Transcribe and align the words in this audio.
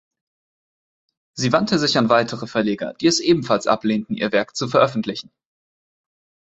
Sie 1.37 1.51
wandte 1.53 1.77
sich 1.77 1.99
an 1.99 2.09
weitere 2.09 2.47
Verleger, 2.47 2.95
die 2.95 3.05
es 3.05 3.19
ebenfalls 3.19 3.67
ablehnten, 3.67 4.15
ihr 4.15 4.31
Werk 4.31 4.55
zu 4.55 4.67
veröffentlichen. 4.67 5.29